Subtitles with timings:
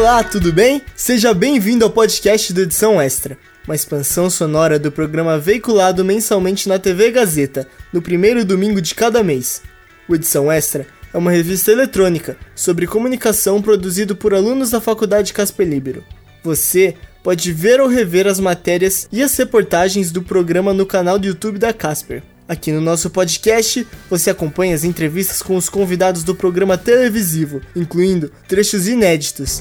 [0.00, 0.80] Olá, tudo bem?
[0.96, 3.36] Seja bem-vindo ao podcast do Edição Extra,
[3.66, 9.22] uma expansão sonora do programa veiculado mensalmente na TV Gazeta, no primeiro domingo de cada
[9.22, 9.60] mês.
[10.08, 15.68] O Edição Extra é uma revista eletrônica sobre comunicação produzido por alunos da Faculdade Casper
[15.68, 16.02] Libero.
[16.42, 21.26] Você pode ver ou rever as matérias e as reportagens do programa no canal do
[21.26, 22.22] YouTube da Casper.
[22.50, 28.32] Aqui no nosso podcast, você acompanha as entrevistas com os convidados do programa televisivo, incluindo
[28.48, 29.60] trechos inéditos.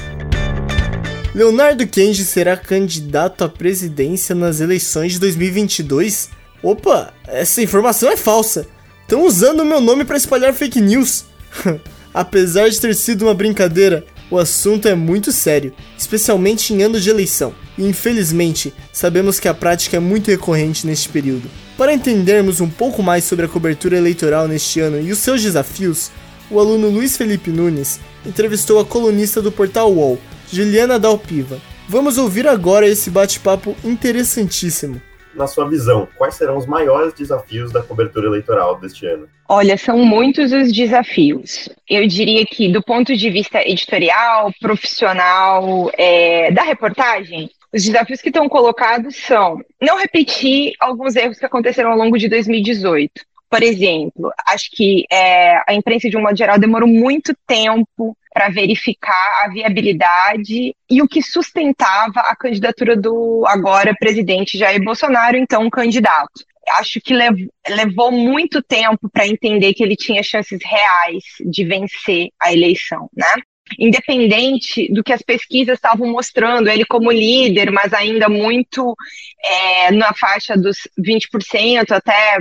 [1.35, 6.31] Leonardo Kenji será candidato à presidência nas eleições de 2022?
[6.63, 8.65] Opa, essa informação é falsa.
[9.03, 11.25] Estão usando o meu nome para espalhar fake news.
[12.11, 17.11] Apesar de ter sido uma brincadeira, o assunto é muito sério, especialmente em anos de
[17.11, 21.47] eleição, e infelizmente sabemos que a prática é muito recorrente neste período.
[21.79, 26.11] Para entendermos um pouco mais sobre a cobertura eleitoral neste ano e os seus desafios,
[26.51, 30.19] o aluno Luiz Felipe Nunes entrevistou a colunista do portal UOL,
[30.51, 31.57] Juliana Dalpiva.
[31.87, 35.01] Vamos ouvir agora esse bate-papo interessantíssimo
[35.33, 39.29] na sua visão, quais serão os maiores desafios da cobertura eleitoral deste ano?
[39.47, 41.69] Olha, são muitos os desafios.
[41.89, 48.29] Eu diria que, do ponto de vista editorial, profissional, é, da reportagem, os desafios que
[48.29, 53.11] estão colocados são não repetir alguns erros que aconteceram ao longo de 2018.
[53.49, 58.49] Por exemplo, acho que é, a imprensa, de um modo geral, demorou muito tempo para
[58.49, 65.69] verificar a viabilidade e o que sustentava a candidatura do agora presidente Jair Bolsonaro, então
[65.69, 66.45] candidato.
[66.77, 67.15] Acho que
[67.67, 73.25] levou muito tempo para entender que ele tinha chances reais de vencer a eleição, né?
[73.77, 78.95] Independente do que as pesquisas estavam mostrando, ele como líder, mas ainda muito
[79.43, 82.37] é, na faixa dos 20%, até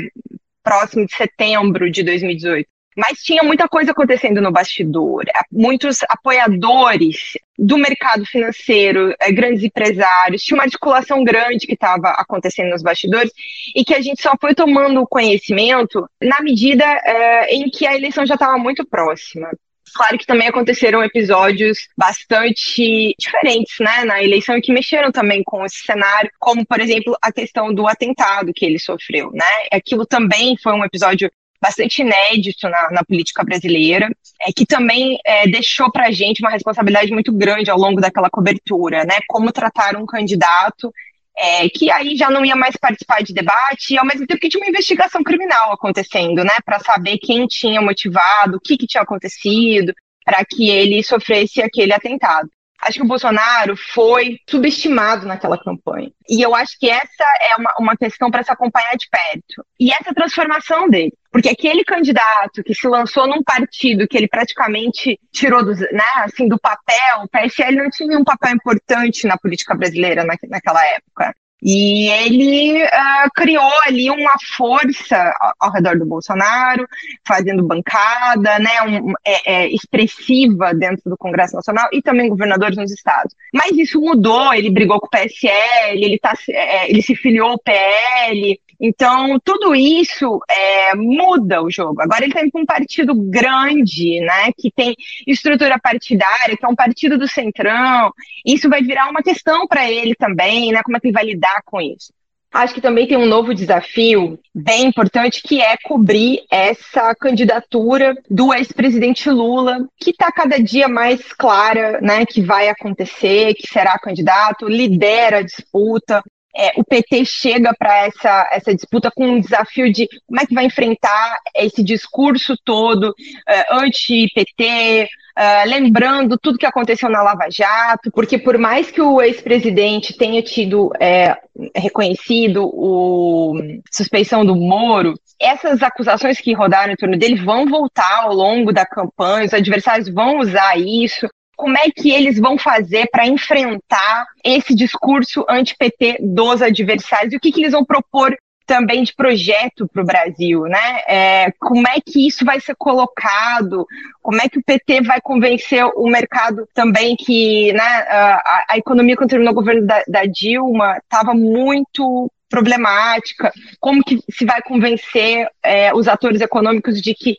[0.62, 2.69] próximo de setembro de 2018.
[2.99, 5.25] Mas tinha muita coisa acontecendo no bastidor.
[5.53, 12.71] Muitos apoiadores do mercado financeiro, eh, grandes empresários, tinha uma articulação grande que estava acontecendo
[12.71, 13.31] nos bastidores
[13.75, 18.27] e que a gente só foi tomando conhecimento na medida é, em que a eleição
[18.27, 19.49] já estava muito próxima.
[19.94, 25.65] Claro que também aconteceram episódios bastante diferentes, né, na eleição e que mexeram também com
[25.65, 29.44] esse cenário, como, por exemplo, a questão do atentado que ele sofreu, né?
[29.72, 34.09] Aquilo também foi um episódio bastante inédito na, na política brasileira,
[34.47, 38.31] é, que também é, deixou para a gente uma responsabilidade muito grande ao longo daquela
[38.31, 39.19] cobertura, né?
[39.26, 40.93] Como tratar um candidato
[41.38, 44.49] é, que aí já não ia mais participar de debate, e ao mesmo tempo que
[44.49, 46.54] tinha uma investigação criminal acontecendo, né?
[46.65, 49.94] Para saber quem tinha motivado, o que, que tinha acontecido,
[50.25, 52.49] para que ele sofresse aquele atentado.
[52.81, 56.11] Acho que o Bolsonaro foi subestimado naquela campanha.
[56.28, 59.66] E eu acho que essa é uma, uma questão para se acompanhar de perto.
[59.81, 61.12] E essa transformação dele.
[61.31, 66.49] Porque aquele candidato que se lançou num partido que ele praticamente tirou do, né, assim,
[66.49, 71.34] do papel, o PSL não tinha um papel importante na política brasileira na, naquela época.
[71.62, 76.86] E ele uh, criou ali uma força ao, redor do Bolsonaro,
[77.26, 82.92] fazendo bancada, né, um, é, é, expressiva dentro do Congresso Nacional e também governadores nos
[82.92, 83.34] estados.
[83.52, 87.58] Mas isso mudou, ele brigou com o PSL, ele, tá, é, ele se filiou ao
[87.58, 92.00] PL, então, tudo isso é, muda o jogo.
[92.00, 94.94] Agora ele tem um partido grande, né, que tem
[95.27, 98.12] estrutura partidária, que é um partido do centrão.
[98.47, 101.61] Isso vai virar uma questão para ele também, né, como é que ele vai lidar
[101.65, 102.12] com isso.
[102.50, 108.55] Acho que também tem um novo desafio bem importante que é cobrir essa candidatura do
[108.55, 114.67] ex-presidente Lula, que está cada dia mais clara, né, que vai acontecer, que será candidato,
[114.67, 116.22] lidera a disputa
[116.58, 120.54] é, o PT chega para essa, essa disputa com um desafio de como é que
[120.54, 125.08] vai enfrentar esse discurso todo uh, anti-PT,
[125.38, 130.42] uh, lembrando tudo que aconteceu na Lava Jato, porque por mais que o ex-presidente tenha
[130.42, 131.36] tido é,
[131.76, 133.54] reconhecido o
[133.92, 138.84] suspeição do Moro, essas acusações que rodaram em torno dele vão voltar ao longo da
[138.84, 141.28] campanha, os adversários vão usar isso
[141.58, 147.40] como é que eles vão fazer para enfrentar esse discurso anti-PT dos adversários e o
[147.40, 148.32] que, que eles vão propor
[148.64, 151.00] também de projeto para o Brasil, né?
[151.08, 153.84] É, como é que isso vai ser colocado?
[154.22, 159.16] Como é que o PT vai convencer o mercado também que né, a, a economia
[159.16, 165.49] quando terminou o governo da, da Dilma estava muito problemática, como que se vai convencer
[165.62, 167.37] é, os atores econômicos de que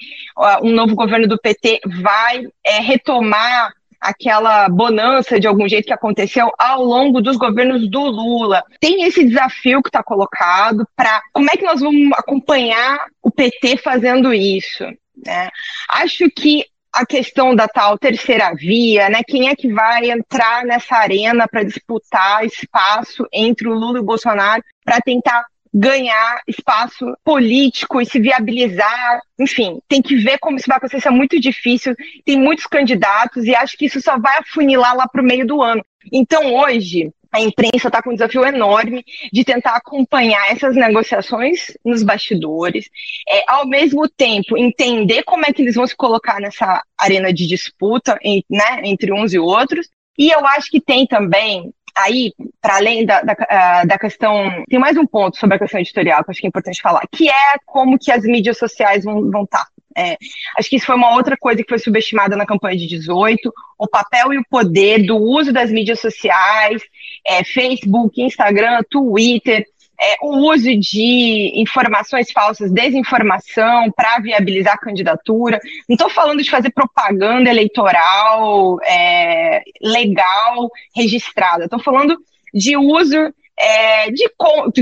[0.61, 6.51] um novo governo do PT vai é, retomar aquela bonança de algum jeito que aconteceu
[6.57, 8.63] ao longo dos governos do Lula.
[8.79, 13.77] Tem esse desafio que está colocado para como é que nós vamos acompanhar o PT
[13.77, 14.85] fazendo isso.
[15.25, 15.49] Né?
[15.89, 19.21] Acho que a questão da tal terceira via, né?
[19.27, 24.05] Quem é que vai entrar nessa arena para disputar espaço entre o Lula e o
[24.05, 29.21] Bolsonaro para tentar ganhar espaço político e se viabilizar.
[29.39, 30.97] Enfim, tem que ver como isso vai acontecer.
[30.97, 31.95] Isso é muito difícil.
[32.25, 35.61] Tem muitos candidatos e acho que isso só vai afunilar lá para o meio do
[35.61, 35.83] ano.
[36.11, 42.01] Então, hoje, a imprensa está com um desafio enorme de tentar acompanhar essas negociações nos
[42.01, 42.89] bastidores,
[43.27, 47.47] é, ao mesmo tempo entender como é que eles vão se colocar nessa arena de
[47.47, 49.87] disputa em, né, entre uns e outros.
[50.17, 51.71] E eu acho que tem também
[52.03, 55.79] aí, para além da, da, ah, da, questão, tem mais um ponto sobre a questão
[55.79, 59.03] editorial que eu acho que é importante falar, que é como que as mídias sociais
[59.03, 59.31] vão estar.
[59.31, 59.67] Vão tá.
[59.97, 60.17] É,
[60.57, 63.87] acho que isso foi uma outra coisa que foi subestimada na campanha de 18, o
[63.87, 66.81] papel e o poder do uso das mídias sociais,
[67.25, 69.65] é, Facebook, Instagram, Twitter,
[70.01, 75.59] é, o uso de informações falsas, desinformação para viabilizar a candidatura.
[75.87, 81.65] Não estou falando de fazer propaganda eleitoral é, legal, registrada.
[81.65, 82.17] Estou falando
[82.53, 84.29] de uso é, de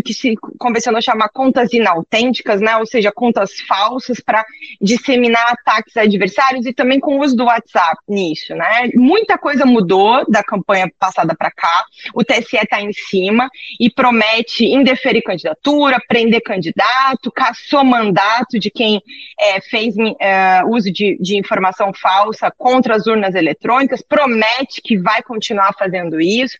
[0.04, 2.78] que se convencionou chamar contas inautênticas, né?
[2.78, 4.46] ou seja, contas falsas para
[4.80, 8.54] disseminar ataques adversários e também com o uso do WhatsApp nisso.
[8.54, 8.92] Né?
[8.94, 14.66] Muita coisa mudou da campanha passada para cá, o TSE está em cima e promete
[14.66, 19.02] indeferir candidatura, prender candidato, caçou mandato de quem
[19.40, 25.24] é, fez é, uso de, de informação falsa contra as urnas eletrônicas, promete que vai
[25.24, 26.58] continuar fazendo isso.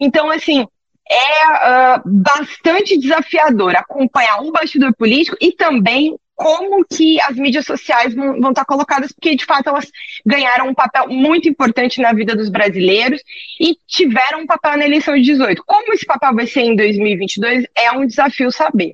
[0.00, 0.66] Então, assim,
[1.10, 8.14] é uh, bastante desafiador acompanhar um bastidor político e também como que as mídias sociais
[8.14, 9.90] vão, vão, estar colocadas, porque de fato elas
[10.24, 13.22] ganharam um papel muito importante na vida dos brasileiros
[13.58, 15.62] e tiveram um papel na eleição de 18.
[15.64, 18.92] Como esse papel vai ser em 2022 é um desafio saber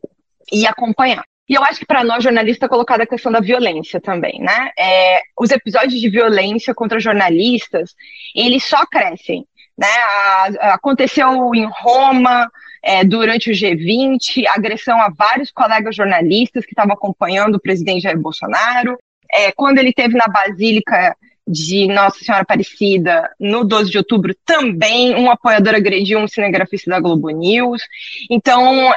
[0.53, 1.25] e acompanhar.
[1.49, 4.71] E eu acho que para nós jornalistas é colocada a questão da violência também, né?
[4.79, 7.91] É, os episódios de violência contra jornalistas,
[8.35, 9.45] eles só crescem.
[9.83, 10.59] Né?
[10.61, 12.49] Aconteceu em Roma,
[12.81, 18.19] é, durante o G20, agressão a vários colegas jornalistas que estavam acompanhando o presidente Jair
[18.19, 18.97] Bolsonaro.
[19.33, 21.17] É, quando ele teve na Basílica
[21.47, 27.01] de Nossa Senhora Aparecida no 12 de outubro, também um apoiador agrediu um cinegrafista da
[27.01, 27.83] Globo News.
[28.31, 28.91] Então,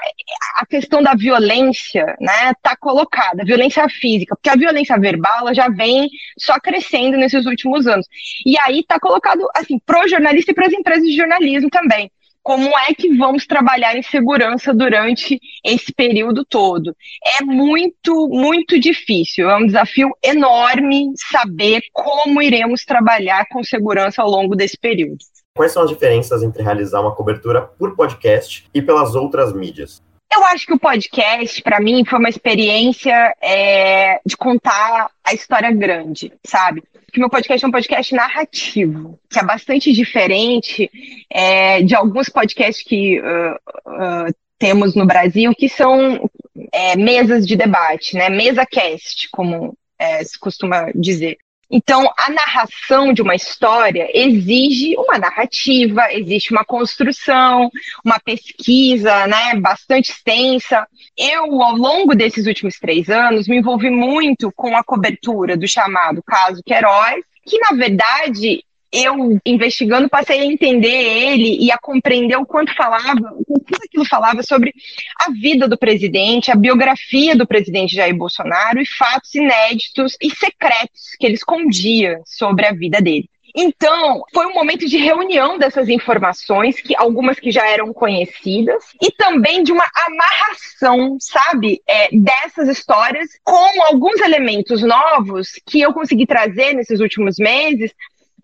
[0.57, 6.09] a questão da violência, né, tá colocada, violência física, porque a violência verbal já vem
[6.37, 8.07] só crescendo nesses últimos anos.
[8.45, 12.11] E aí tá colocado, assim, pro jornalista e para as empresas de jornalismo também
[12.45, 16.95] como é que vamos trabalhar em segurança durante esse período todo.
[17.39, 24.29] É muito, muito difícil, é um desafio enorme saber como iremos trabalhar com segurança ao
[24.29, 25.17] longo desse período.
[25.55, 30.04] Quais são as diferenças entre realizar uma cobertura por podcast e pelas outras mídias?
[30.35, 35.71] Eu acho que o podcast, para mim, foi uma experiência é, de contar a história
[35.71, 36.83] grande, sabe?
[37.13, 40.91] Que meu podcast é um podcast narrativo, que é bastante diferente
[41.29, 43.55] é, de alguns podcasts que uh,
[43.87, 46.29] uh, temos no Brasil, que são
[46.73, 48.29] é, mesas de debate, né?
[48.29, 51.37] Mesa cast, como é, se costuma dizer.
[51.69, 57.71] Então, a narração de uma história exige uma narrativa, existe uma construção,
[58.03, 60.87] uma pesquisa, né, bastante extensa.
[61.17, 66.21] Eu, ao longo desses últimos três anos, me envolvi muito com a cobertura do chamado
[66.23, 68.63] caso Queiroz, que, na verdade,
[68.95, 74.05] eu, investigando, passei a entender ele e a compreender o quanto falava, o que aquilo
[74.05, 74.73] falava sobre
[75.19, 81.15] a vida do presidente, a biografia do presidente Jair Bolsonaro e fatos inéditos e secretos
[81.19, 83.29] que ele escondia sobre a vida dele.
[83.57, 89.09] Então, foi um momento de reunião dessas informações, que algumas que já eram conhecidas, e
[89.11, 96.27] também de uma amarração, sabe, é, dessas histórias com alguns elementos novos que eu consegui
[96.27, 97.93] trazer nesses últimos meses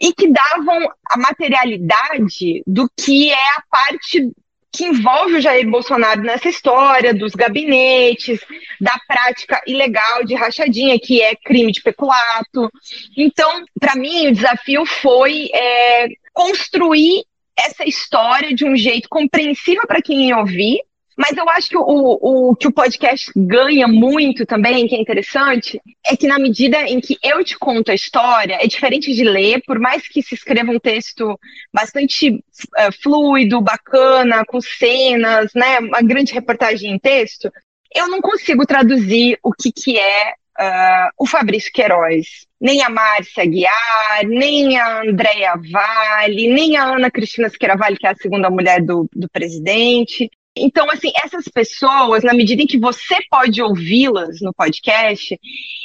[0.02, 4.32] e que davam a materialidade do que é a parte
[4.74, 8.40] que envolve o Jair Bolsonaro nessa história dos gabinetes,
[8.80, 12.72] da prática ilegal de rachadinha, que é crime de peculato.
[13.18, 17.24] Então, para mim, o desafio foi é, construir
[17.60, 20.80] essa história de um jeito compreensível para quem ia ouvir,
[21.18, 25.82] mas eu acho que o, o que o podcast ganha muito também, que é interessante,
[26.06, 29.62] é que na medida em que eu te conto a história, é diferente de ler,
[29.66, 31.38] por mais que se escreva um texto
[31.74, 37.52] bastante uh, fluido, bacana, com cenas, né, uma grande reportagem em texto,
[37.94, 43.46] eu não consigo traduzir o que, que é uh, o Fabrício Queiroz, nem a Márcia
[43.46, 48.82] Guiar, nem a Andréia Vale, nem a Ana Cristina Vale, que é a segunda mulher
[48.82, 50.30] do, do presidente.
[50.62, 55.40] Então, assim, essas pessoas, na medida em que você pode ouvi-las no podcast,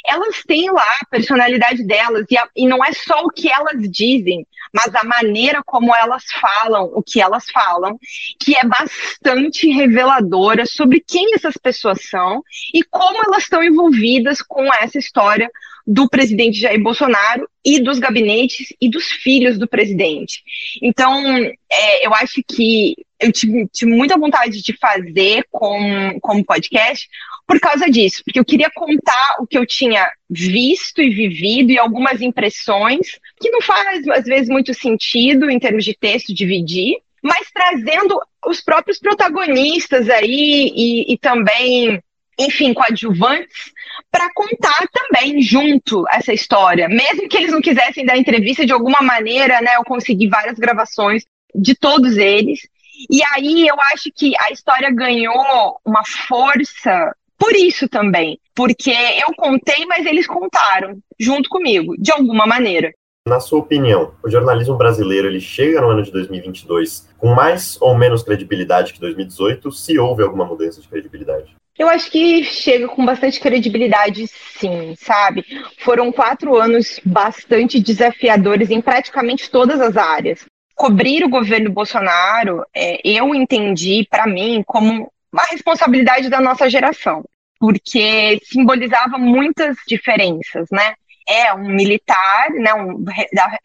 [0.05, 3.81] elas têm lá a personalidade delas, e, a, e não é só o que elas
[3.89, 7.97] dizem, mas a maneira como elas falam, o que elas falam,
[8.39, 12.43] que é bastante reveladora sobre quem essas pessoas são
[12.73, 15.49] e como elas estão envolvidas com essa história
[15.85, 20.43] do presidente Jair Bolsonaro e dos gabinetes e dos filhos do presidente.
[20.81, 21.25] Então,
[21.71, 27.07] é, eu acho que eu tive, tive, muita vontade de fazer com, com podcast
[27.47, 31.79] por causa disso, porque eu queria contar o que eu tinha visto e vivido e
[31.79, 37.49] algumas impressões que não faz, às vezes, muito sentido em termos de texto dividir, mas
[37.53, 42.01] trazendo os próprios protagonistas aí e, e também,
[42.37, 43.71] enfim, coadjuvantes
[44.11, 46.87] para contar também junto essa história.
[46.87, 49.75] Mesmo que eles não quisessem dar entrevista de alguma maneira, né?
[49.75, 52.67] Eu consegui várias gravações de todos eles.
[53.09, 58.39] E aí eu acho que a história ganhou uma força por isso também.
[58.55, 62.91] Porque eu contei, mas eles contaram junto comigo, de alguma maneira.
[63.27, 67.95] Na sua opinião, o jornalismo brasileiro ele chega no ano de 2022 com mais ou
[67.95, 71.53] menos credibilidade que 2018, se houve alguma mudança de credibilidade?
[71.77, 75.45] Eu acho que chega com bastante credibilidade, sim, sabe?
[75.79, 80.45] Foram quatro anos bastante desafiadores em praticamente todas as áreas.
[80.77, 87.25] Cobrir o governo Bolsonaro, é, eu entendi, para mim, como uma responsabilidade da nossa geração,
[87.59, 90.93] porque simbolizava muitas diferenças, né?
[91.27, 93.03] É um militar, né, um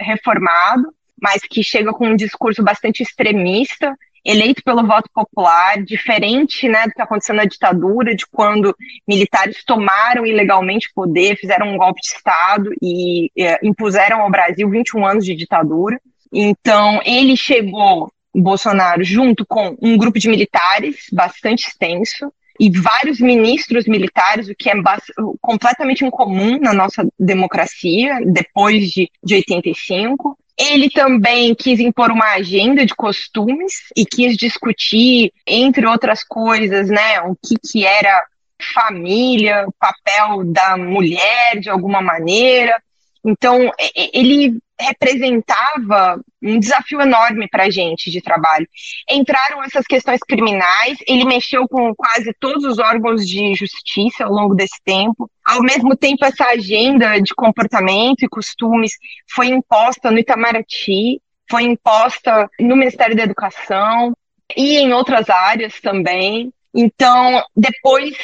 [0.00, 6.87] reformado, mas que chega com um discurso bastante extremista, eleito pelo voto popular, diferente né,
[6.87, 8.75] do que aconteceu na ditadura, de quando
[9.07, 15.07] militares tomaram ilegalmente poder, fizeram um golpe de Estado e é, impuseram ao Brasil 21
[15.07, 16.00] anos de ditadura.
[16.33, 23.87] Então, ele chegou, Bolsonaro, junto com um grupo de militares bastante extenso, e vários ministros
[23.87, 24.75] militares, o que é
[25.41, 30.39] completamente incomum na nossa democracia, depois de, de 85.
[30.59, 37.21] Ele também quis impor uma agenda de costumes e quis discutir, entre outras coisas, né,
[37.23, 38.23] o que, que era
[38.75, 42.81] família, o papel da mulher de alguma maneira.
[43.25, 43.73] Então,
[44.12, 48.67] ele representava um desafio enorme para a gente de trabalho.
[49.11, 54.55] Entraram essas questões criminais, ele mexeu com quase todos os órgãos de justiça ao longo
[54.55, 55.31] desse tempo.
[55.45, 58.93] Ao mesmo tempo, essa agenda de comportamento e costumes
[59.35, 64.12] foi imposta no Itamaraty, foi imposta no Ministério da Educação
[64.57, 66.53] e em outras áreas também.
[66.75, 68.17] Então, depois,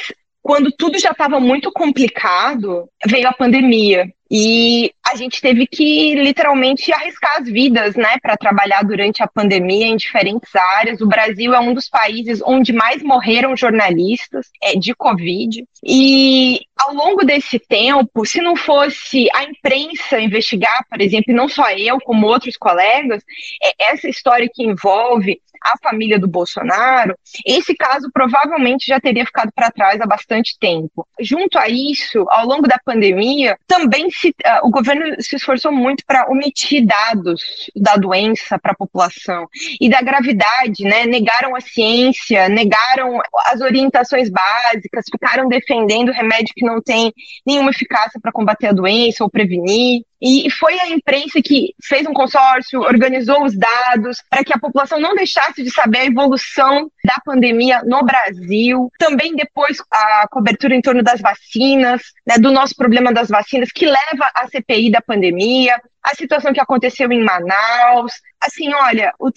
[0.42, 4.10] quando tudo já estava muito complicado, veio a pandemia.
[4.30, 9.86] E a gente teve que literalmente arriscar as vidas, né, para trabalhar durante a pandemia
[9.86, 11.00] em diferentes áreas.
[11.00, 15.64] O Brasil é um dos países onde mais morreram jornalistas é, de Covid.
[15.82, 21.70] E ao longo desse tempo, se não fosse a imprensa investigar, por exemplo, não só
[21.70, 23.22] eu, como outros colegas,
[23.62, 29.50] é, essa história que envolve a família do Bolsonaro, esse caso provavelmente já teria ficado
[29.54, 31.06] para trás há bastante tempo.
[31.20, 36.04] Junto a isso, ao longo da pandemia, também se, uh, o governo se esforçou muito
[36.04, 39.46] para omitir dados da doença para a população
[39.80, 41.06] e da gravidade, né?
[41.06, 47.12] Negaram a ciência, negaram as orientações básicas, ficaram defendendo remédio que não tem
[47.46, 50.02] nenhuma eficácia para combater a doença ou prevenir.
[50.20, 54.98] E foi a imprensa que fez um consórcio, organizou os dados para que a população
[54.98, 58.90] não deixasse de saber a evolução da pandemia no Brasil.
[58.98, 63.86] Também depois a cobertura em torno das vacinas, né, do nosso problema das vacinas, que
[63.86, 68.12] leva à CPI da pandemia, a situação que aconteceu em Manaus.
[68.40, 69.30] Assim, olha, o,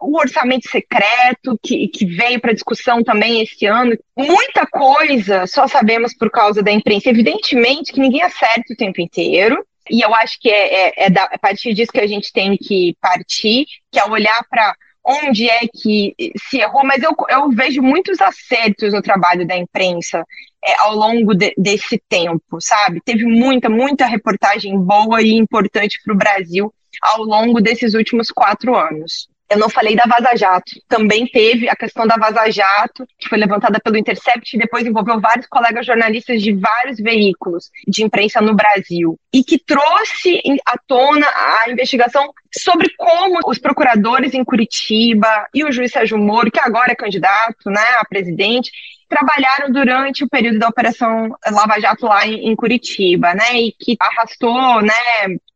[0.00, 3.96] o, orçamento secreto que, que veio para discussão também esse ano.
[4.16, 7.10] Muita coisa só sabemos por causa da imprensa.
[7.10, 9.64] Evidentemente que ninguém acerta o tempo inteiro.
[9.90, 12.56] E eu acho que é, é, é, da, a partir disso que a gente tem
[12.56, 14.74] que partir, que é olhar para
[15.04, 16.14] onde é que
[16.48, 20.24] se errou, mas eu, eu vejo muitos acertos no trabalho da imprensa
[20.64, 23.02] é, ao longo de, desse tempo, sabe?
[23.04, 26.72] Teve muita, muita reportagem boa e importante para o Brasil
[27.02, 29.28] ao longo desses últimos quatro anos.
[29.50, 30.72] Eu não falei da Vaza Jato.
[30.88, 35.20] Também teve a questão da Vaza Jato, que foi levantada pelo Intercept e depois envolveu
[35.20, 39.18] vários colegas jornalistas de vários veículos de imprensa no Brasil.
[39.32, 45.72] E que trouxe à tona a investigação sobre como os procuradores em Curitiba e o
[45.72, 48.70] juiz Sérgio Moro, que agora é candidato né, a presidente,
[49.08, 53.96] trabalharam durante o período da Operação Lava Jato lá em, em Curitiba, né, e que
[54.00, 54.92] arrastou, né,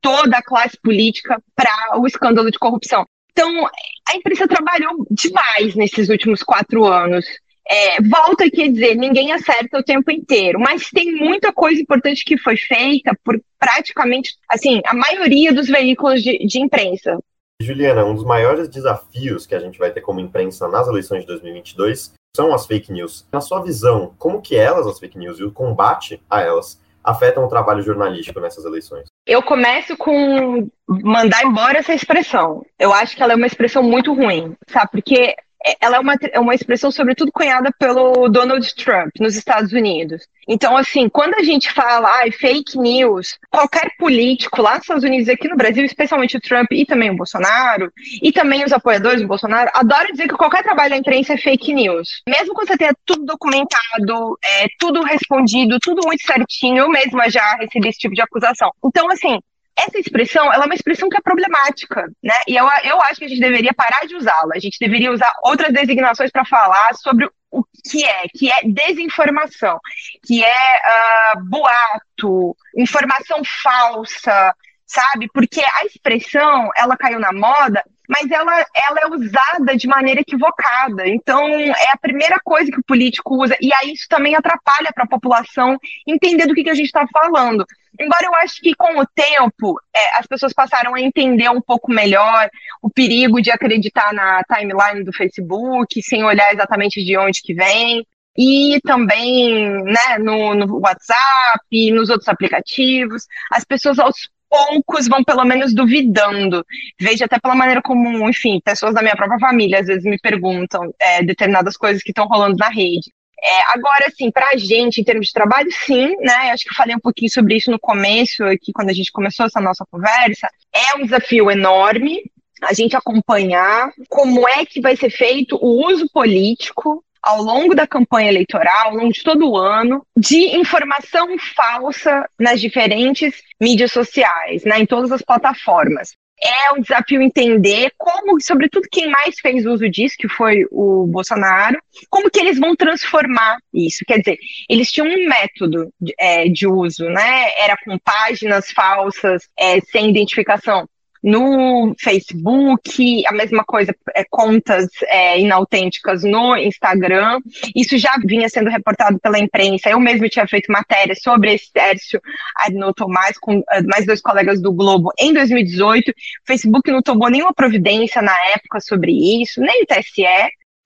[0.01, 3.07] toda a classe política para o escândalo de corrupção.
[3.39, 3.71] Então,
[4.09, 7.25] a imprensa trabalhou demais nesses últimos quatro anos.
[7.71, 12.25] É, volta aqui a dizer, ninguém acerta o tempo inteiro, mas tem muita coisa importante
[12.25, 17.17] que foi feita por praticamente, assim, a maioria dos veículos de, de imprensa.
[17.63, 21.27] Juliana, um dos maiores desafios que a gente vai ter como imprensa nas eleições de
[21.29, 23.25] 2022 são as fake news.
[23.33, 27.45] Na sua visão, como que elas, as fake news, e o combate a elas afetam
[27.45, 29.08] o trabalho jornalístico nessas eleições?
[29.29, 32.65] Eu começo com mandar embora essa expressão.
[32.79, 34.91] Eu acho que ela é uma expressão muito ruim, sabe?
[34.91, 35.37] Porque
[35.81, 40.27] ela é uma, é uma expressão, sobretudo, cunhada pelo Donald Trump nos Estados Unidos.
[40.47, 45.29] Então, assim, quando a gente fala ah, fake news, qualquer político lá nos Estados Unidos,
[45.29, 49.29] aqui no Brasil, especialmente o Trump e também o Bolsonaro, e também os apoiadores do
[49.29, 52.23] Bolsonaro, adoram dizer que qualquer trabalho da imprensa é fake news.
[52.27, 57.57] Mesmo quando você tenha tudo documentado, é, tudo respondido, tudo muito certinho, eu mesma já
[57.57, 58.71] recebi esse tipo de acusação.
[58.83, 59.39] Então, assim,
[59.79, 62.35] essa expressão, ela é uma expressão que é problemática, né?
[62.47, 64.55] E eu, eu acho que a gente deveria parar de usá-la.
[64.55, 69.79] A gente deveria usar outras designações para falar sobre o que é, que é desinformação,
[70.27, 74.55] que é uh, boato, informação falsa,
[74.87, 75.29] sabe?
[75.33, 81.07] Porque a expressão, ela caiu na moda, mas ela, ela é usada de maneira equivocada.
[81.07, 85.05] Então, é a primeira coisa que o político usa, e aí isso também atrapalha para
[85.05, 87.67] a população entender do que, que a gente está falando.
[87.99, 91.91] Embora eu acho que com o tempo é, as pessoas passaram a entender um pouco
[91.91, 92.49] melhor
[92.81, 98.07] o perigo de acreditar na timeline do Facebook, sem olhar exatamente de onde que vem
[98.37, 105.45] e também né, no, no, WhatsApp, nos outros aplicativos, as pessoas aos poucos vão pelo
[105.45, 106.65] menos duvidando.
[107.01, 110.95] Vejo até pela maneira como, enfim, pessoas da minha própria família às vezes me perguntam
[111.01, 113.13] é, determinadas coisas que estão rolando na rede.
[113.43, 116.51] É, agora, assim, para a gente, em termos de trabalho, sim, né?
[116.51, 119.47] Acho que eu falei um pouquinho sobre isso no começo, aqui, quando a gente começou
[119.47, 120.49] essa nossa conversa.
[120.75, 122.23] É um desafio enorme
[122.63, 127.87] a gente acompanhar como é que vai ser feito o uso político ao longo da
[127.87, 134.65] campanha eleitoral, ao longo de todo o ano, de informação falsa nas diferentes mídias sociais,
[134.65, 136.17] né, em todas as plataformas.
[136.43, 141.79] É um desafio entender como, sobretudo quem mais fez uso disso, que foi o Bolsonaro,
[142.09, 144.05] como que eles vão transformar isso.
[144.07, 147.51] Quer dizer, eles tinham um método de, é, de uso, né?
[147.59, 150.89] Era com páginas falsas, é, sem identificação
[151.23, 157.41] no Facebook, a mesma coisa, é, contas é, inautênticas no Instagram.
[157.75, 159.91] Isso já vinha sendo reportado pela imprensa.
[159.91, 162.21] Eu mesmo tinha feito matéria sobre esse Tércio
[162.57, 166.11] Adno Tomás com uh, mais dois colegas do Globo em 2018.
[166.11, 166.15] O
[166.47, 170.25] Facebook não tomou nenhuma providência na época sobre isso, nem o TSE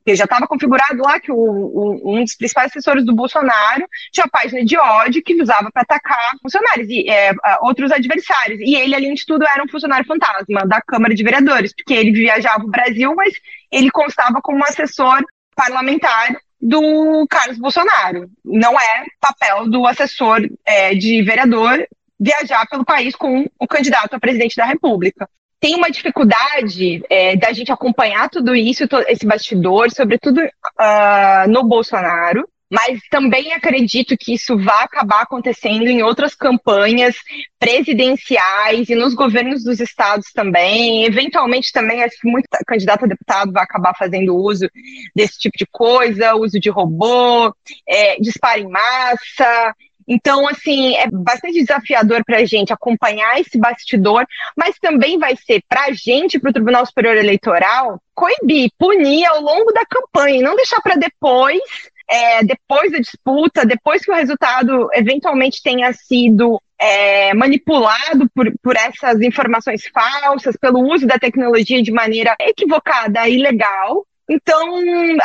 [0.02, 4.26] porque já estava configurado lá que o, o, um dos principais assessores do Bolsonaro tinha
[4.28, 8.60] página de ódio que usava para atacar funcionários e é, outros adversários.
[8.60, 12.10] E ele, além de tudo, era um funcionário fantasma da Câmara de Vereadores, porque ele
[12.10, 13.32] viajava o Brasil, mas
[13.70, 15.22] ele constava como assessor
[15.54, 18.28] parlamentar do Carlos Bolsonaro.
[18.44, 21.86] Não é papel do assessor é, de vereador
[22.18, 25.28] viajar pelo país com o candidato a presidente da República
[25.62, 32.44] tem uma dificuldade é, da gente acompanhar tudo isso, esse bastidor, sobretudo uh, no Bolsonaro,
[32.68, 37.14] mas também acredito que isso vai acabar acontecendo em outras campanhas
[37.60, 41.04] presidenciais e nos governos dos estados também.
[41.04, 44.68] Eventualmente também acho que muito candidato a deputado vai acabar fazendo uso
[45.14, 47.54] desse tipo de coisa, uso de robô,
[47.86, 49.74] é, disparo em massa.
[50.12, 55.62] Então, assim, é bastante desafiador para a gente acompanhar esse bastidor, mas também vai ser
[55.66, 60.54] para a gente, para o Tribunal Superior Eleitoral, coibir, punir ao longo da campanha, não
[60.54, 61.62] deixar para depois,
[62.06, 68.76] é, depois da disputa, depois que o resultado eventualmente tenha sido é, manipulado por, por
[68.76, 74.76] essas informações falsas, pelo uso da tecnologia de maneira equivocada e ilegal, então,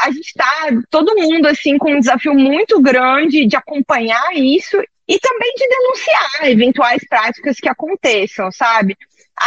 [0.01, 5.19] a gente está, todo mundo, assim, com um desafio muito grande de acompanhar isso e
[5.19, 8.97] também de denunciar eventuais práticas que aconteçam, sabe?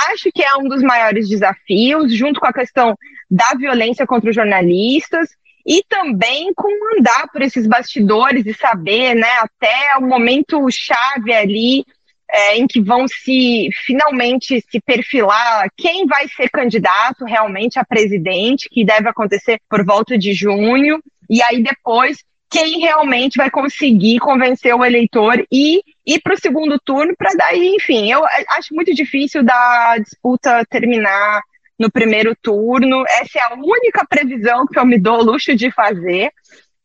[0.08, 2.96] Acho que é um dos maiores desafios, junto com a questão
[3.30, 5.28] da violência contra os jornalistas
[5.66, 11.84] e também com andar por esses bastidores e saber, né, até o momento chave ali
[12.32, 18.68] é, em que vão se finalmente se perfilar quem vai ser candidato realmente a presidente,
[18.70, 22.18] que deve acontecer por volta de junho, e aí depois
[22.50, 27.76] quem realmente vai conseguir convencer o eleitor e ir para o segundo turno para daí,
[27.76, 28.24] enfim, eu
[28.58, 31.40] acho muito difícil da disputa terminar
[31.78, 33.04] no primeiro turno.
[33.08, 36.32] Essa é a única previsão que eu me dou o luxo de fazer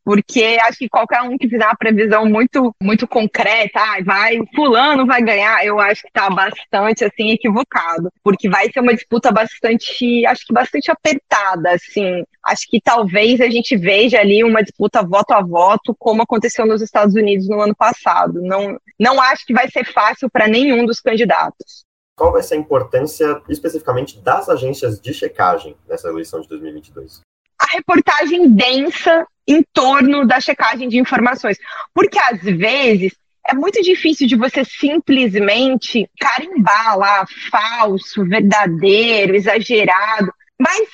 [0.06, 5.08] porque acho que qualquer um que fizer uma previsão muito, muito concreta, ah, vai, fulano
[5.08, 10.24] vai ganhar, eu acho que está bastante, assim, equivocado, porque vai ser uma disputa bastante,
[10.28, 15.32] acho que bastante apertada, assim, acho que talvez a gente veja ali uma disputa voto
[15.32, 19.68] a voto, como aconteceu nos Estados Unidos no ano passado, não, não acho que vai
[19.72, 21.84] ser fácil para nenhum dos candidatos.
[22.16, 27.22] Qual vai ser a importância especificamente das agências de checagem nessa eleição de 2022?
[27.60, 31.58] A reportagem densa em torno da checagem de informações.
[31.94, 33.14] Porque às vezes
[33.48, 40.34] é muito difícil de você simplesmente carimbar lá falso, verdadeiro, exagerado.
[40.60, 40.88] Mas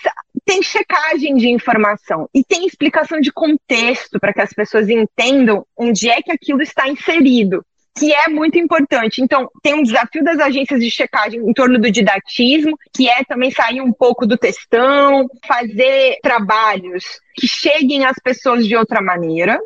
[0.44, 6.10] tem checagem de informação e tem explicação de contexto para que as pessoas entendam onde
[6.10, 7.64] é que aquilo está inserido
[7.98, 9.22] que é muito importante.
[9.22, 13.52] Então, tem um desafio das agências de checagem em torno do didatismo, que é também
[13.52, 17.04] sair um pouco do textão, fazer trabalhos
[17.36, 19.60] que cheguem às pessoas de outra maneira,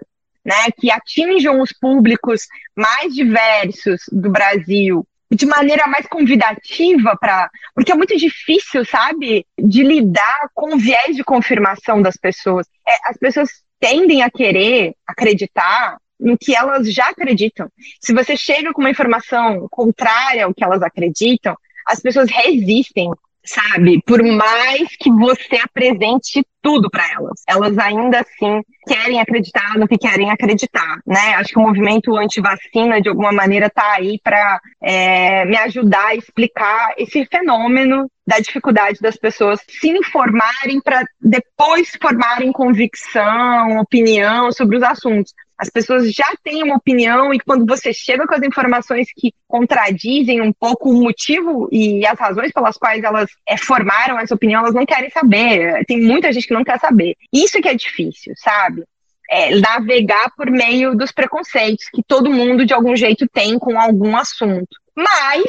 [0.44, 7.92] né, que atinjam os públicos mais diversos do Brasil de maneira mais convidativa para, porque
[7.92, 12.68] é muito difícil, sabe, de lidar com o viés de confirmação das pessoas.
[12.88, 17.68] É, as pessoas tendem a querer acreditar no que elas já acreditam.
[18.02, 23.12] Se você chega com uma informação contrária ao que elas acreditam, as pessoas resistem,
[23.46, 24.02] sabe?
[24.06, 29.98] Por mais que você apresente tudo para elas, elas ainda assim querem acreditar no que
[29.98, 31.36] querem acreditar, né?
[31.36, 36.16] Acho que o movimento anti-vacina, de alguma maneira, está aí para é, me ajudar a
[36.16, 44.78] explicar esse fenômeno da dificuldade das pessoas se informarem para depois formarem convicção, opinião sobre
[44.78, 45.32] os assuntos.
[45.58, 50.42] As pessoas já têm uma opinião e quando você chega com as informações que contradizem
[50.42, 54.76] um pouco o motivo e as razões pelas quais elas é, formaram essa opinião, elas
[54.76, 55.86] não querem saber.
[55.86, 57.16] Tem muita gente que não quer saber.
[57.32, 58.84] Isso que é difícil, sabe?
[59.30, 64.16] É, navegar por meio dos preconceitos que todo mundo de algum jeito tem com algum
[64.16, 64.78] assunto.
[64.96, 65.44] Mas,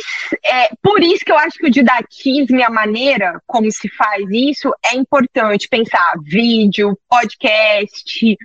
[0.44, 4.24] é, por isso que eu acho que o didatismo e a maneira como se faz
[4.28, 5.68] isso é importante.
[5.68, 8.36] Pensar vídeo, podcast,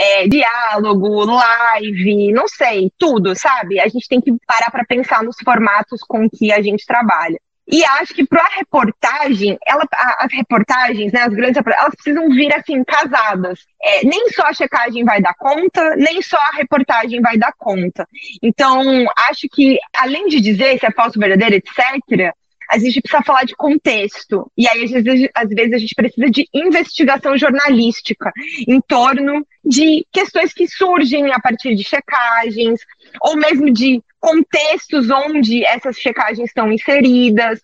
[0.00, 3.78] é, diálogo, live, não sei, tudo, sabe?
[3.78, 7.38] A gente tem que parar para pensar nos formatos com que a gente trabalha.
[7.72, 9.86] E acho que para a reportagem, ela,
[10.18, 13.60] as reportagens, né, as grandes elas precisam vir assim, casadas.
[13.80, 18.08] É, nem só a checagem vai dar conta, nem só a reportagem vai dar conta.
[18.42, 22.34] Então, acho que, além de dizer se é falso, verdadeiro, etc.,
[22.70, 24.50] a gente precisa falar de contexto.
[24.56, 28.32] E aí, às vezes, às vezes, a gente precisa de investigação jornalística
[28.66, 32.80] em torno de questões que surgem a partir de checagens,
[33.22, 37.60] ou mesmo de contextos onde essas checagens estão inseridas.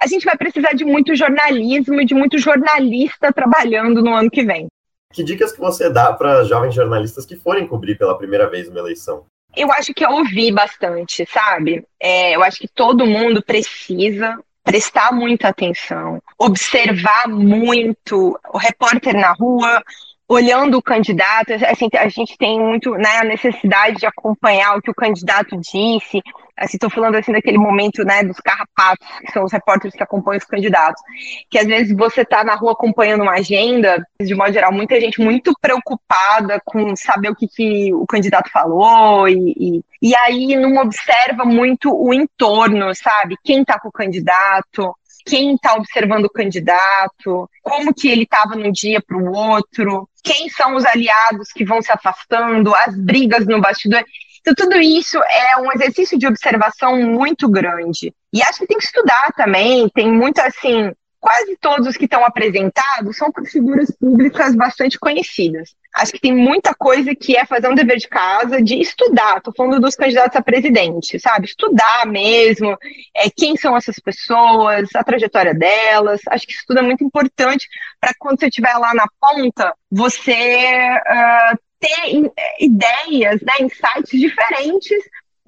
[0.00, 4.44] A gente vai precisar de muito jornalismo e de muito jornalista trabalhando no ano que
[4.44, 4.66] vem.
[5.12, 8.80] Que dicas que você dá para jovens jornalistas que forem cobrir pela primeira vez uma
[8.80, 9.26] eleição?
[9.56, 11.84] Eu acho que eu ouvi bastante, sabe?
[12.00, 19.32] É, eu acho que todo mundo precisa prestar muita atenção, observar muito o repórter na
[19.32, 19.82] rua,
[20.26, 24.90] olhando o candidato, assim, a gente tem muito né, a necessidade de acompanhar o que
[24.90, 26.22] o candidato disse.
[26.56, 30.38] Assim, estou falando assim daquele momento né, dos carrapatos, que são os repórteres que acompanham
[30.38, 31.02] os candidatos.
[31.50, 35.20] Que às vezes você está na rua acompanhando uma agenda, de modo geral, muita gente
[35.20, 40.76] muito preocupada com saber o que, que o candidato falou, e, e, e aí não
[40.76, 43.36] observa muito o entorno, sabe?
[43.42, 48.70] Quem está com o candidato, quem está observando o candidato, como que ele estava num
[48.70, 53.60] dia para o outro, quem são os aliados que vão se afastando, as brigas no
[53.60, 54.04] bastidor.
[54.46, 58.12] Então, tudo isso é um exercício de observação muito grande.
[58.30, 62.22] E acho que tem que estudar também, tem muito assim, quase todos os que estão
[62.22, 65.74] apresentados são figuras públicas bastante conhecidas.
[65.96, 69.38] Acho que tem muita coisa que é fazer um dever de casa, de estudar.
[69.38, 71.46] Estou falando dos candidatos a presidente, sabe?
[71.46, 72.76] Estudar mesmo
[73.16, 76.20] é, quem são essas pessoas, a trajetória delas.
[76.28, 77.66] Acho que isso tudo é muito importante
[77.98, 84.98] para quando você estiver lá na ponta, você uh, ter ideias, né, insights diferentes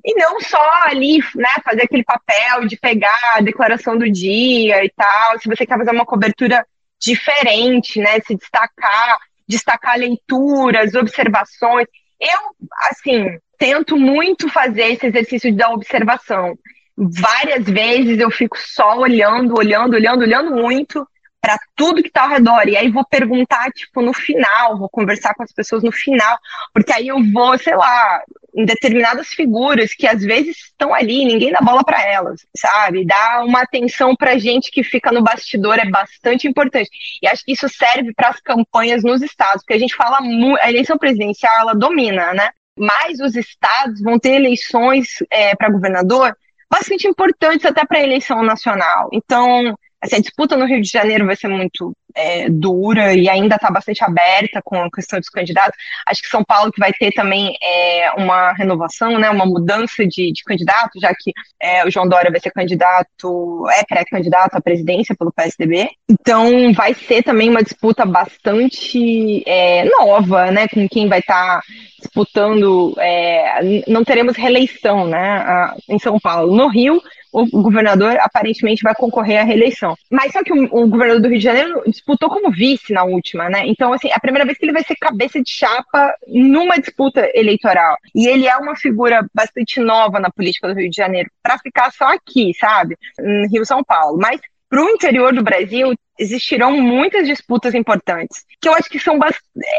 [0.04, 4.90] e não só ali, né, fazer aquele papel de pegar a declaração do dia e
[4.90, 6.64] tal, se você quer fazer uma cobertura
[7.00, 11.86] diferente, né, se destacar, destacar leituras, observações.
[12.20, 16.56] Eu, assim, tento muito fazer esse exercício da observação.
[16.96, 21.06] Várias vezes eu fico só olhando, olhando, olhando, olhando muito
[21.46, 22.66] para tudo que está ao redor.
[22.66, 26.36] E aí vou perguntar, tipo, no final, vou conversar com as pessoas no final,
[26.74, 28.20] porque aí eu vou, sei lá,
[28.52, 33.06] em determinadas figuras que às vezes estão ali, ninguém dá bola para elas, sabe?
[33.06, 36.90] Dá uma atenção para gente que fica no bastidor é bastante importante.
[37.22, 40.60] E acho que isso serve para as campanhas nos estados, porque a gente fala muito,
[40.60, 42.50] a eleição presidencial ela domina, né?
[42.76, 46.36] Mas os estados vão ter eleições é, para governador
[46.68, 49.08] bastante importantes até para a eleição nacional.
[49.12, 53.56] Então, assim, a disputa no Rio de Janeiro vai ser muito é, dura e ainda
[53.56, 55.76] está bastante aberta com a questão dos candidatos.
[56.08, 60.32] Acho que São Paulo que vai ter também é, uma renovação, né, uma mudança de,
[60.32, 65.14] de candidato, já que é, o João Dória vai ser candidato, é pré-candidato à presidência
[65.14, 65.90] pelo PSDB.
[66.08, 71.62] Então vai ser também uma disputa bastante é, nova, né, com quem vai estar tá
[71.98, 72.94] disputando.
[72.98, 76.56] É, não teremos reeleição, né, em São Paulo.
[76.56, 77.02] No Rio
[77.36, 79.94] o governador aparentemente vai concorrer à reeleição.
[80.10, 83.50] Mas só que o, o, governador do Rio de Janeiro disputou como vice na última,
[83.50, 83.66] né?
[83.66, 87.28] Então, assim, é a primeira vez que ele vai ser cabeça de chapa numa disputa
[87.34, 87.96] eleitoral.
[88.14, 91.92] E ele é uma figura bastante nova na política do Rio de Janeiro, para ficar
[91.92, 92.96] só aqui, sabe?
[93.20, 94.18] Em Rio São Paulo.
[94.18, 99.18] Mas para o interior do Brasil existirão muitas disputas importantes, que eu acho que são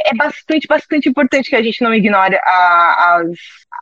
[0.05, 3.21] é bastante, bastante importante que a gente não ignore a,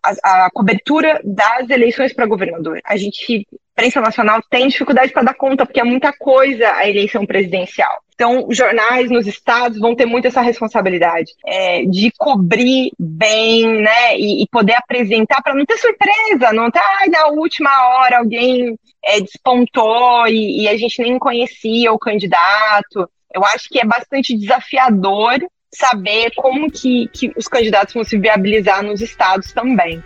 [0.03, 2.79] a, a cobertura das eleições para governador.
[2.86, 7.25] A gente imprensa nacional tem dificuldade para dar conta, porque é muita coisa a eleição
[7.25, 8.04] presidencial.
[8.15, 14.43] Então, jornais nos estados vão ter muito essa responsabilidade é, de cobrir bem, né, e,
[14.43, 19.19] e poder apresentar para não ter surpresa, não ter, ai, na última hora alguém é,
[19.19, 23.10] despontou e, e a gente nem conhecia o candidato.
[23.34, 25.38] Eu acho que é bastante desafiador
[25.73, 30.01] saber como que, que os candidatos vão se viabilizar nos estados também.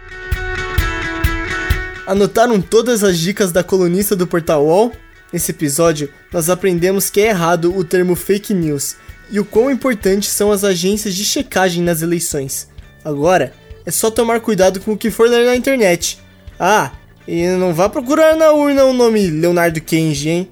[2.07, 4.91] Anotaram todas as dicas da colunista do Portal UOL?
[5.31, 8.95] Nesse episódio, nós aprendemos que é errado o termo fake news
[9.29, 12.67] e o quão importantes são as agências de checagem nas eleições.
[13.05, 13.53] Agora,
[13.85, 16.19] é só tomar cuidado com o que for ler na internet.
[16.59, 16.91] Ah,
[17.27, 20.51] e não vá procurar na urna o nome Leonardo Kenji, hein?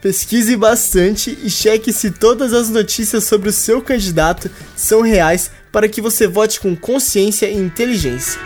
[0.00, 5.88] Pesquise bastante e cheque se todas as notícias sobre o seu candidato são reais para
[5.88, 8.40] que você vote com consciência e inteligência.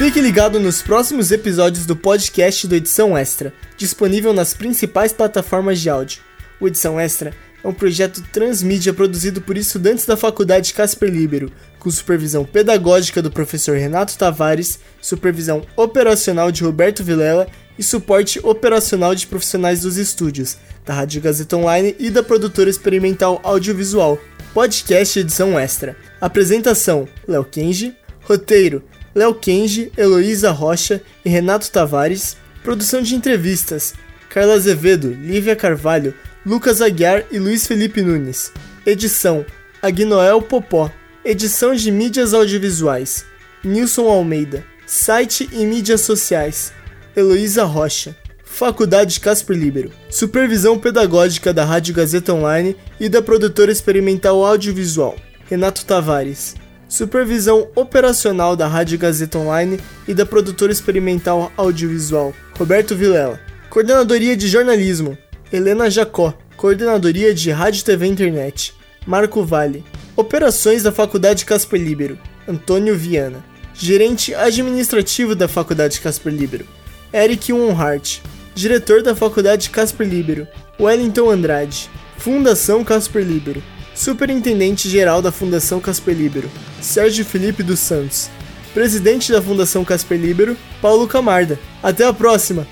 [0.00, 5.90] Fique ligado nos próximos episódios do podcast do Edição Extra, disponível nas principais plataformas de
[5.90, 6.22] áudio.
[6.58, 11.90] O Edição Extra é um projeto transmídia produzido por estudantes da Faculdade Casper Libero, com
[11.90, 17.46] supervisão pedagógica do professor Renato Tavares, supervisão operacional de Roberto Vilela
[17.78, 23.38] e suporte operacional de profissionais dos estúdios, da Rádio Gazeta Online e da produtora experimental
[23.42, 24.18] audiovisual.
[24.54, 25.94] Podcast Edição Extra.
[26.18, 27.94] Apresentação: Léo Kenji.
[28.22, 28.82] Roteiro:
[29.14, 32.36] Léo Kenji, Heloísa Rocha e Renato Tavares.
[32.62, 33.94] Produção de entrevistas:
[34.28, 38.52] Carla Azevedo, Lívia Carvalho, Lucas Aguiar e Luiz Felipe Nunes.
[38.86, 39.44] Edição:
[39.82, 40.90] Agnoel Popó.
[41.24, 43.24] Edição de mídias audiovisuais:
[43.64, 44.64] Nilson Almeida.
[44.86, 46.72] Site e mídias sociais:
[47.16, 48.16] Heloísa Rocha.
[48.44, 49.90] Faculdade Casper Libero.
[50.10, 55.16] Supervisão pedagógica da Rádio Gazeta Online e da produtora experimental audiovisual:
[55.48, 56.59] Renato Tavares.
[56.90, 63.40] Supervisão operacional da Rádio Gazeta Online e da produtora experimental audiovisual, Roberto Vilela.
[63.70, 65.16] Coordenadoria de jornalismo,
[65.52, 66.34] Helena Jacó.
[66.56, 68.74] Coordenadoria de Rádio TV Internet,
[69.06, 69.84] Marco Vale.
[70.16, 73.42] Operações da Faculdade Casper Libero, Antônio Viana.
[73.72, 76.66] Gerente administrativo da Faculdade Casper Libero,
[77.12, 78.20] Eric Wonhart.
[78.52, 80.46] Diretor da Faculdade Casper Libero,
[80.78, 81.88] Wellington Andrade.
[82.18, 83.62] Fundação Casper Libero.
[84.00, 88.30] Superintendente-Geral da Fundação Casper Libero, Sérgio Felipe dos Santos.
[88.72, 91.60] Presidente da Fundação Casper Libero, Paulo Camarda.
[91.82, 92.66] Até a próxima!